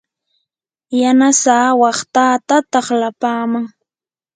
[1.01, 3.65] yanasaa waqtataa taqlapaman.